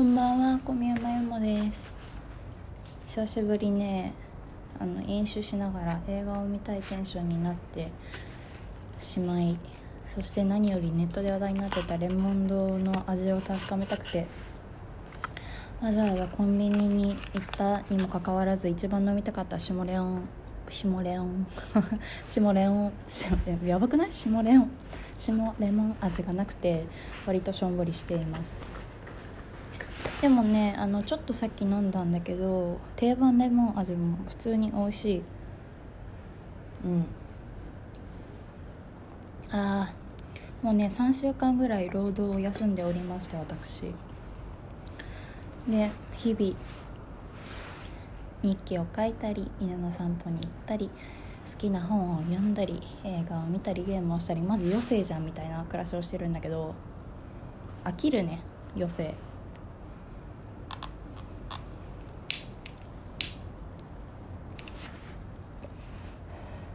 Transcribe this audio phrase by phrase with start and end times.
[0.00, 1.92] こんばんは小宮山由もです。
[3.06, 4.14] 久しぶりね
[4.78, 7.92] あの飲酒しながら映画を見たいテンションになって
[8.98, 9.58] しまい
[10.08, 14.26] そして何よりネットで話題になってたレモン堂の味を確かめたくて
[15.82, 20.26] わざわざコンビニに行ったにもかかわらず一番飲みたかったシモレオン
[20.70, 21.46] シモレオン
[22.26, 22.92] シモレオン
[23.66, 24.12] やばくない？
[24.12, 24.70] シモレオン
[25.18, 26.86] シモレモン味がなくて
[27.26, 28.79] 割としょんぼりしています。
[30.20, 35.22] でもねあのちょっとさっき飲んだんだけど定番レモン味も普通に美味しい。
[36.84, 37.06] うん。
[39.50, 43.92] あーもうね3週間ぐらい労働を休んでおりまして私。
[45.68, 46.56] で日々
[48.42, 50.90] 日記を書いたり犬の散歩に行ったり
[51.50, 56.74] 好きな本を読んだり映画を見たりゲームをしたりマジ余生じゃんみたいな暮らしをしてるんだけど
[57.84, 58.40] 飽きるね
[58.76, 59.14] 余生。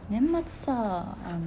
[0.08, 1.38] 年末さあの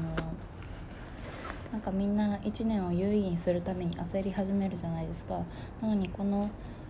[1.72, 5.40] なんかみんな1年を有意義にするために焦り始めるじゃないですか。
[5.82, 6.50] なのにこの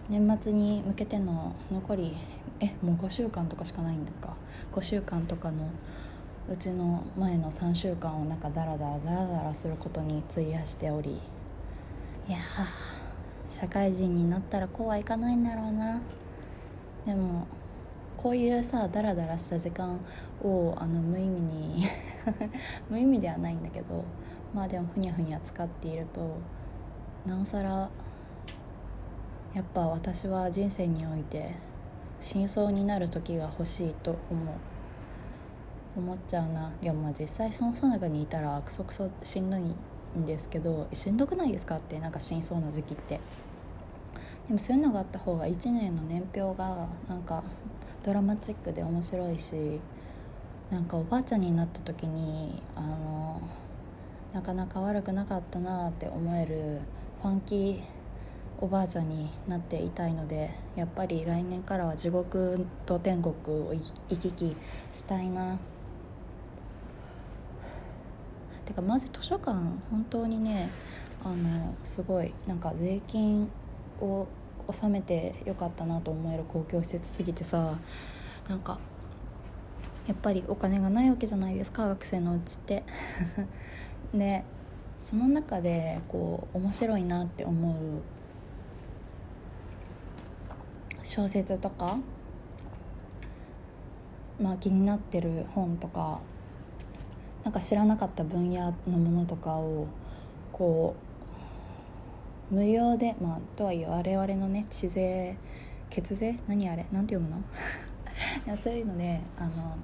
[0.09, 2.15] 年末に向けての残り
[2.59, 4.35] えもう5週間とかしかないんだか。
[4.71, 5.69] 5週間とかの
[6.49, 11.19] うちの前の3週間をなんかダラダラダラダラすることに費やしており。
[12.27, 12.37] いや
[13.47, 16.01] 社会人になったらこうはいかないんだろうな。
[17.05, 17.45] でも
[18.21, 19.97] こういうさダラダラした時間
[20.43, 21.85] をあの無意味に
[22.91, 24.03] 無意味ではないんだけど
[24.53, 26.35] まあでもふにゃふにゃ使っていると
[27.25, 27.89] なおさら
[29.55, 31.55] やっぱ私は人生において
[32.19, 34.55] 真相になる時が欲しいと思う。
[35.97, 36.71] 思っちゃうな。
[36.81, 39.61] いやまあ実際そのさなかにいたらクソクソしんどい
[40.17, 43.21] んですけどしんどくないですかってなんか真相な時期って。
[44.47, 47.43] でもそういうのがあった方が1年の年表がなんか
[48.03, 49.79] ドラマチックで面白いし
[50.71, 53.41] なんかおばあちゃんになった時にあの
[54.33, 56.79] なかなか悪くなかったなって思える
[57.21, 57.79] ファンキー
[58.61, 64.55] おばあちゃんになっていたいのでやっぱり来年からは地獄と天国を行き来
[64.91, 65.57] したいな。
[68.65, 69.51] てかマジ図書館
[69.89, 70.69] 本当にね
[71.23, 73.49] あのすごいなんか税金
[73.99, 74.27] を
[74.69, 77.77] 納めてよかったなと思える公共施設すぎてさ
[78.47, 78.79] なんか
[80.07, 82.83] やっぱりお金がないわけじゃないですか学生のうちって。
[84.13, 84.43] で
[84.99, 87.73] その中でこう面白いなって思う
[91.03, 91.97] 小説とか
[94.41, 96.19] まあ気になってる本とか
[97.43, 99.87] なんか知らなかった分野のものとかを
[100.51, 101.08] こう
[102.51, 105.37] 無料でまあとはいえ我々のね知税
[105.89, 106.39] 血税？
[106.47, 106.85] 何あれ？
[106.91, 107.37] 何て読むの？
[108.45, 109.75] いやそういうのであの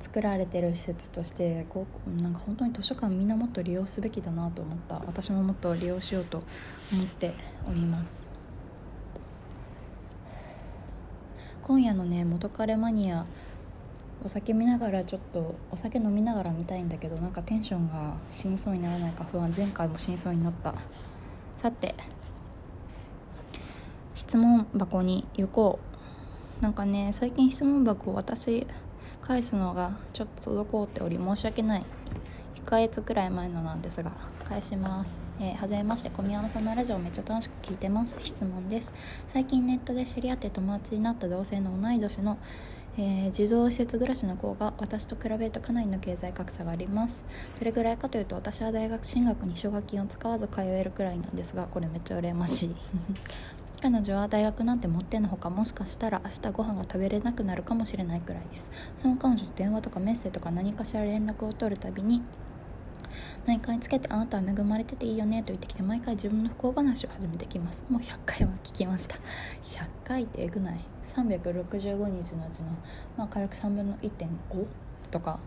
[0.00, 4.96] 作られてる施設としてこうなんか本当に図書館みんなもっと利用すべきだなと思った。
[5.06, 6.42] 私ももっと利用しようと
[6.92, 7.32] 思って
[7.68, 8.24] おります。
[11.62, 13.26] 今夜のね元彼マニア
[14.24, 20.74] お酒見ながらちょっとお酒飲みながら見たいんだけどなんかテンションが死にそうにならないか不安前回も死にそうになった。
[21.56, 21.94] さて
[24.14, 25.78] 質問箱に行こ
[26.60, 26.62] う。
[26.62, 28.66] なんかね最近質問箱を私
[29.22, 31.84] 返すのがちょっと滞っており申し訳ない。
[32.56, 34.12] 1ヶ月くらい前のなんですが
[34.44, 35.18] 返します。
[35.40, 38.20] えー、はじめまして小宮山さんのラジオめっちゃ楽しく聞いてます。
[38.24, 38.92] 質問です。
[39.28, 42.38] 最近ネットで知り合って友達になった同性の同い年の
[43.00, 47.22] えー、児童施設暮らしの子が私と比べるとかなりの経済格差があります。
[47.60, 52.74] どれぐらいかというと私は大学進学に奨学金を使わず通えるくらいなんですがこれめっちゃ羨ましい。
[53.80, 58.68] 彼女は大学なんて持ってのほかもしかしたら明日ご飯が食べれなくなるかもしれないくらいです。
[58.96, 62.22] その彼女と電話とかメッセとか何かしら連絡を取るたびに
[63.46, 67.84] 何かにつけてあなたは恵まれてていいよねと言ってきて毎回自分の不幸話を始めてきます。
[67.88, 69.16] もう100回は聞きました。
[69.16, 69.20] 100
[70.04, 70.80] 回ってえぐない。
[71.14, 72.66] 365日のうちの、
[73.16, 74.66] まあ、軽く3分の1.5
[75.10, 75.40] とか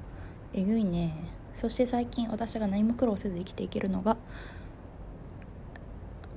[0.54, 1.13] えぐいね。
[1.56, 4.18] そして最近私が何も苦労せず生きていけるのが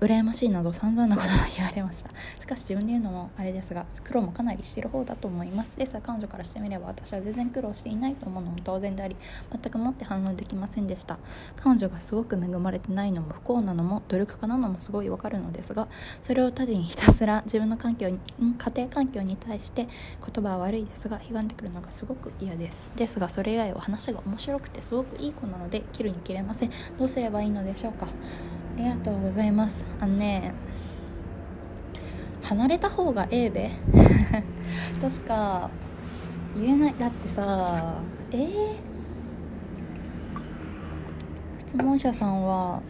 [0.00, 2.10] 羨ましいなど散々なことが言われました。
[2.38, 5.76] しかし自分で言うのもあれですが苦労もかなりしている方だと思います。
[5.76, 9.16] ですが彼女からしてみれば私は全然苦労していないと思うのも当然であり
[9.50, 11.18] 全くもって反応できませんでした。
[11.56, 15.88] 彼女がすごく恵まれてないのも不幸なのも努力家なのもすごいわかるのですが
[16.22, 19.88] それを他にひたすら自分の環境に家庭環境に対して
[20.34, 22.92] 言葉は悪いですが悲んでくるのがすごく嫌です。
[22.96, 26.70] ですがそれ以外は話が面白くてすごくいい子なので切るに切れません。
[26.98, 28.06] どうすればいいのでしょうか？
[28.76, 29.84] ありがとうございます。
[30.00, 30.52] あのね
[32.42, 33.70] 離れた方がええべ。
[35.00, 35.70] としか
[36.56, 36.94] 言えない。
[36.98, 37.94] だってさ
[38.32, 38.76] えー、
[41.60, 42.82] 質問者さんは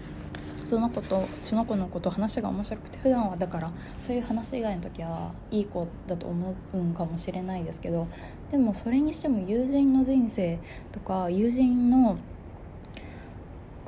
[0.64, 3.70] その子とその子のこと話が面白くて普段はだから
[4.00, 8.08] そういう話以外の時はいい子だと思うんかもしれないですけど
[8.50, 10.58] でもそれにしても友人の人生
[10.90, 12.16] とか友人の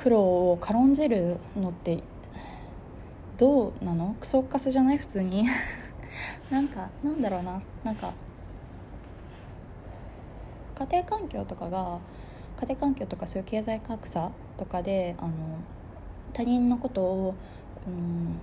[0.06, 1.98] 苦労を軽んじるのって
[3.38, 4.14] どうなの？
[4.20, 4.98] クソカスじゃない？
[4.98, 5.44] 普通に。
[6.48, 7.60] なんかなんだろうな。
[7.82, 8.14] なんか
[10.78, 11.98] 家庭環境とかが
[12.60, 15.32] 家庭環境とかそういう経済格差とかであの
[16.32, 17.34] 他人のことを、
[17.88, 18.38] うん、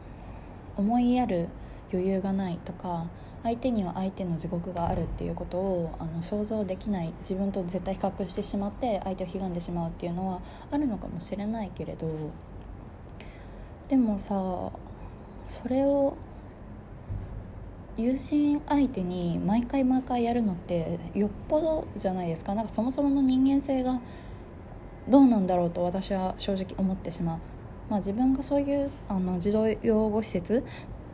[0.76, 1.48] 思いやる
[1.94, 3.06] 余裕がないとか
[3.44, 10.42] 相手には相手の地獄があるっていうことをあの想像できない自分と絶対比較してしまって相手を悲んでしまうっていうのは
[10.72, 12.08] あるのかもしれないけれど
[13.90, 14.72] でもさ
[15.48, 16.16] それを
[17.98, 24.02] 友人相手に毎回毎回やるのってよっぽどじゃないですかなんかそもそもの人間性が
[25.08, 27.40] どうなんだろうと私は正直思ってしまう。
[27.90, 30.64] まあ、自分がそういうあの児童養護施設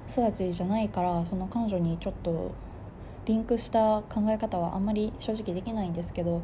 [0.09, 2.51] 育ちじゃないからその彼女にちょっと
[3.25, 6.41] リンクした考え方はあんまり正直できないんですけど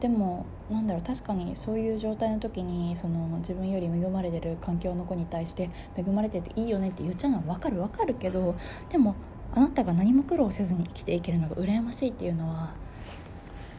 [0.00, 8.54] でもなんだろう確かにそういう状態の時にその自分より恵まれてる環境の子に対して恵まれてていいよねって言っちゃうのは分かる分かるけど
[8.90, 9.16] でも
[9.54, 12.74] あなたが何も苦労せずに生きていけるのが羨ましいっていうのは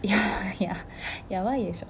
[0.03, 0.17] いや
[0.59, 0.75] いや
[1.29, 1.87] やばいでしょ。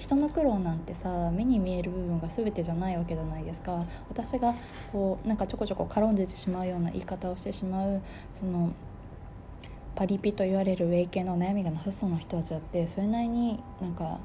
[0.00, 3.84] 人の苦労なんてさ目に見える部分が全てじゃないわけじゃないですか。
[4.08, 4.54] 私が
[4.90, 8.00] こうなんかちょこちょこ軽んじてしまうような言い方をしてしまう
[8.32, 8.72] その
[9.94, 14.18] パリピと言われるウェイ系の悩みがなさそうな人たちだってそれなりになんか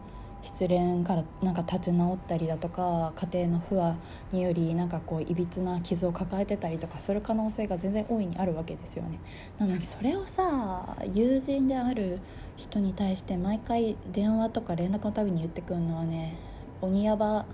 [0.45, 3.95] 失恋からなんか立ち直ったりだとか家庭の不和
[4.31, 9.19] によりなんかこういびつな傷を抱えてたりとかする可能性が全然大いにあるわけですよね。
[9.57, 12.19] なのにそれをさ友人である
[12.57, 16.35] 人に対して毎回電話とか連絡のたびに言ってくるのはね
[16.79, 17.45] 鬼ヤバ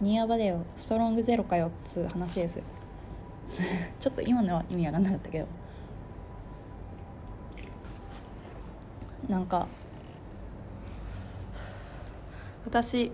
[0.00, 0.64] 鬼ヤバだよ。
[0.74, 2.62] ストロングゼロかよっつう話です。
[4.00, 5.46] ちょっと今のは意味わかんなかったけど。
[9.28, 9.68] なんか
[12.68, 13.10] 私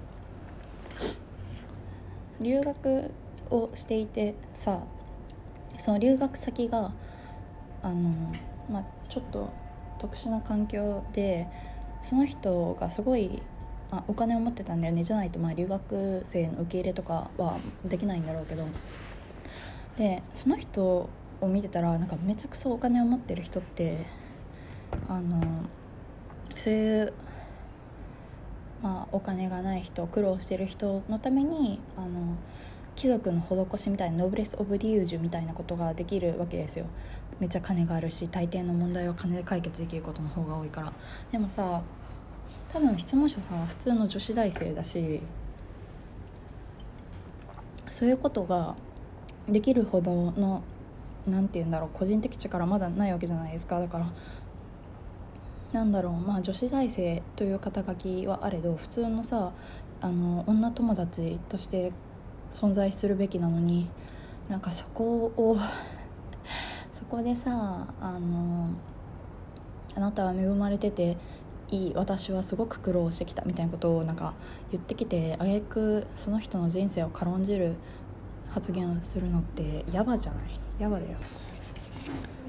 [2.40, 3.12] 留学
[3.50, 4.82] をしていてさ
[5.78, 6.90] その留学先が
[7.80, 8.34] あの、
[8.68, 9.52] まあ、ちょっと
[10.00, 11.46] 特殊な環境で
[12.02, 13.40] その人がすごい
[13.92, 18.66] あお金を持ってたんだよねじゃないとまあ留学生の受け入れとかはできないんだろうけど。
[19.96, 20.82] でその人
[21.40, 24.04] を見てたらなんかめちゃくちゃお金を持ってる人って
[25.08, 25.40] あの
[26.56, 27.12] そういう
[28.84, 32.36] まあ、お金がない人苦労してる人のためにあの
[32.94, 36.84] 貴族の施しみたいなノブレス・オブ・リュージュみたいなことができるわけですよ。
[37.40, 40.92] めっちゃ金があるし大抵の問題は金で解決できることの方が多いから。
[41.32, 41.80] でもさ
[42.74, 45.20] 多分質問者さんは普通の女子大生だし
[47.88, 48.74] そういうことが
[49.48, 50.62] できるほどの
[51.26, 53.80] 何て言うんだろう個人的力まだないわけじゃないですか。
[53.80, 54.06] だから
[55.74, 59.50] なんだろうまあ女子大生という肩書きはあれど普通のさ
[60.00, 61.92] あの女友達として
[62.52, 63.90] 存在するべきなのに
[64.48, 65.56] なんかそこを
[66.94, 68.68] そこでさあの
[69.96, 71.16] あなたは恵まれてて
[71.70, 74.34] いい私はすごく苦労してきたみたいなことをなんか
[74.70, 77.74] 言ってきてあげくその人の人生を軽んじる
[78.48, 80.60] 発言をするのってヤバじゃない？
[80.78, 81.16] ヤバだよ。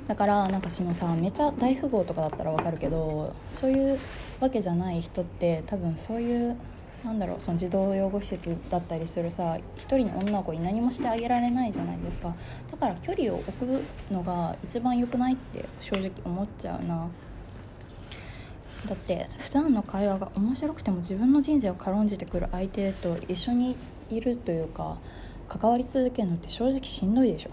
[0.08, 4.00] だからなんかそのさめちゃ大富豪とかだったらわかるけどそういう
[4.40, 6.56] わけじゃない人って多分そういう
[7.04, 12.36] なんだろうその児童養護施設だったりするさ一人の女の子に何もしてあげられないじゃないですか。
[12.72, 17.08] だから距離を置くのが一番良くないって正直思っちゃうな。
[18.88, 23.76] だって普段の会話が面白くても自分の人生を軽んじてくる相手と一緒に
[24.10, 24.98] いるというか
[25.48, 27.50] 関わり続けるのって正直しんどいでしょ。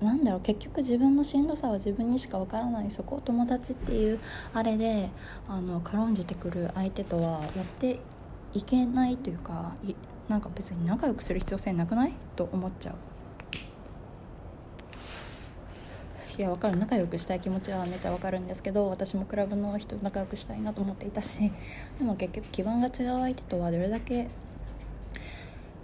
[0.00, 4.18] なんだろう結局自分のしんどさは自分にしかわからないそこを友達っていう
[4.54, 5.10] あれで
[5.46, 8.00] あの軽んじてくる相手とはやって
[8.54, 9.74] いけないというか
[10.28, 12.12] なんか別に仲良くする必要性なくない？
[12.34, 12.94] と思っちゃう。
[16.38, 16.78] いや分かる。
[16.78, 21.52] 仲良くしたい気持ちはめちゃ分かるんですけど私もクラブの人仲良くしたいなと思っていたし
[21.98, 24.28] でも結局基盤が違う相手とはどれだけ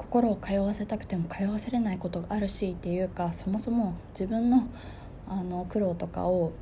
[0.07, 4.69] 心を通わせたくても通わせれないことがあるしっていうかそもそも自分の
[5.29, 6.53] あの苦労とかを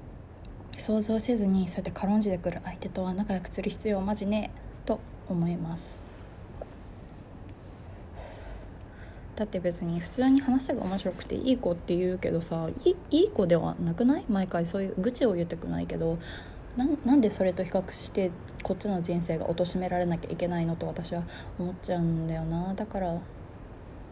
[0.79, 4.51] 想像せずにそうやって軽んじてくる相手とは仲良くする必要マジね
[4.87, 4.99] と
[5.29, 5.99] 思います。
[9.37, 14.25] だって別に普通に話が面白くていい子って言うけどさいいい子ではなくない？
[14.29, 16.19] 毎回そういう愚痴を言ってくないけど
[16.77, 21.23] なんでそれと比較してこっちの人生が貶められなきゃいけないのと私は
[21.59, 22.75] 思っちゃうんだよな。
[22.75, 23.17] だから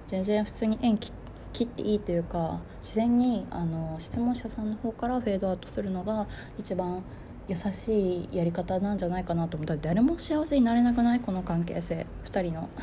[0.06, 6.28] 全然普通に縁切っていいというか自然にあの質問者さんの方からフェードアウトするのが
[6.58, 7.02] 一番
[7.48, 12.06] 優しいやり方なんじゃないかなと思ったら誰も幸せになれなくないこの関係性。
[12.24, 12.68] 2人の。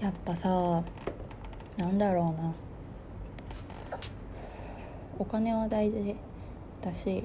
[0.00, 0.82] やっぱさ
[1.76, 2.52] なんだろうな。
[5.22, 6.16] お金は大事
[6.80, 7.22] だし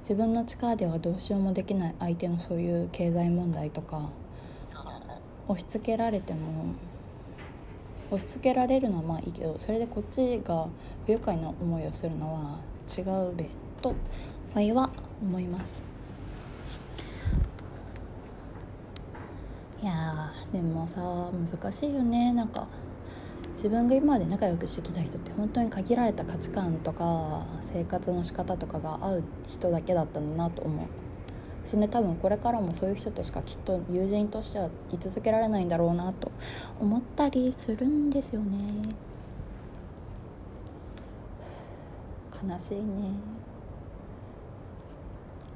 [0.00, 4.10] 自分の力ではどうしようもできない相手のそういう経済問題とか
[5.48, 6.74] 押し付けられても
[8.10, 10.66] 押し付けられるのはまあいいけどそれでこっちが
[11.06, 13.00] 不愉快な思いをするのは違
[13.30, 13.46] うべ
[13.80, 13.94] と
[14.54, 14.90] 場合は
[15.22, 15.82] 思います。
[19.82, 21.00] いやでもさ
[21.32, 22.68] 難しいよねなんか。
[23.62, 30.86] 自分が今まで仲良くしてきた人って本当に限られた価値観とか生活の仕方とかが合う人だけだったんだなと思う。
[31.64, 36.32] それで多分これからもそういう人としかきっと友人としては居続けられないんだろうなと
[36.80, 38.96] 思ったりするんですよね。
[42.32, 43.41] 悲しいね。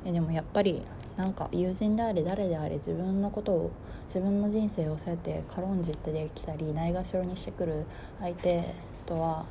[0.07, 0.81] えでもやっぱり
[1.17, 3.71] なんか友人であれ誰であれ自分のことを
[4.07, 7.85] 自分の人生をそうやって軽んじてできたりないがしろにしてくる
[8.21, 8.73] 相手
[9.05, 9.47] とは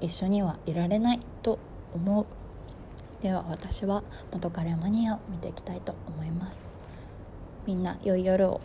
[0.00, 1.58] 一緒にはいられないと
[1.94, 2.26] 思う。
[3.22, 6.60] では私は元彼マニアを見ていきたいと思います。
[7.66, 8.60] みんな良い夜を。